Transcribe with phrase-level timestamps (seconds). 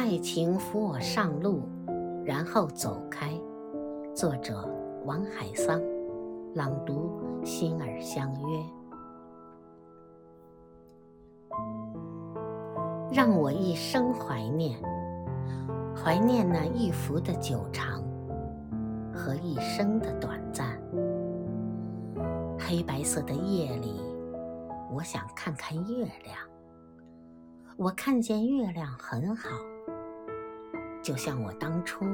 [0.00, 1.60] 爱情扶我上路，
[2.24, 3.38] 然后走开。
[4.14, 4.66] 作者：
[5.04, 5.78] 王海桑，
[6.54, 8.64] 朗读：心儿相约。
[13.12, 14.80] 让我一生怀念，
[15.94, 18.02] 怀念那一幅的久长
[19.12, 20.80] 和一生的短暂。
[22.58, 24.00] 黑白色的夜里，
[24.94, 26.38] 我想看看月亮。
[27.76, 29.50] 我看见月亮很好。
[31.02, 32.04] 就像我当初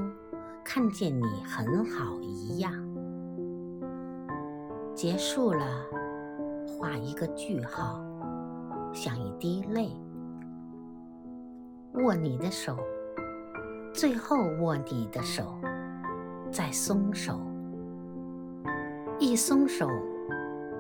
[0.65, 2.73] 看见你很好一样，
[4.95, 5.67] 结束了，
[6.67, 8.01] 画一个句号，
[8.93, 9.91] 像一滴泪。
[11.95, 12.79] 握你的手，
[13.93, 15.59] 最后握你的手，
[16.51, 17.41] 再松手，
[19.19, 19.89] 一松手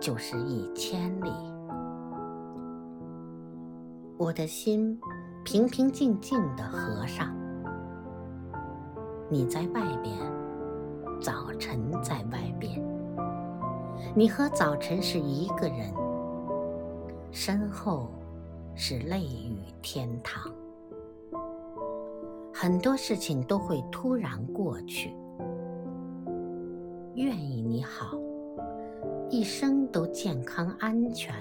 [0.00, 1.30] 就是一千里。
[4.16, 4.98] 我的心
[5.44, 7.35] 平平静静地合上。
[9.28, 10.16] 你在外边，
[11.20, 12.80] 早晨在外边，
[14.14, 15.92] 你和早晨是一个人，
[17.32, 18.08] 身后
[18.76, 20.48] 是泪雨天堂。
[22.54, 25.12] 很多事情都会突然过去，
[27.14, 28.16] 愿意你好，
[29.28, 31.34] 一生都健康安全。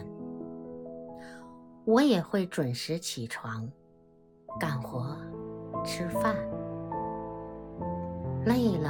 [1.86, 3.70] 我也会准时起床，
[4.60, 5.16] 干活，
[5.86, 6.36] 吃饭。
[8.46, 8.90] 累了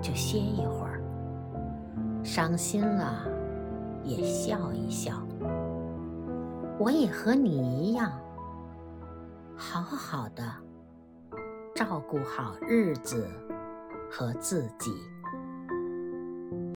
[0.00, 1.00] 就歇一会儿，
[2.24, 3.26] 伤心了
[4.02, 5.14] 也笑一笑。
[6.78, 8.10] 我也和你一样，
[9.54, 10.42] 好好的
[11.74, 13.28] 照顾好日子
[14.10, 14.90] 和自己。